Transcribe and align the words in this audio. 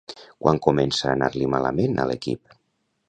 Quan 0.45 0.61
comença 0.67 1.05
a 1.09 1.13
anar-li 1.17 1.49
malament 1.57 2.03
a 2.05 2.07
l'equip? 2.13 2.59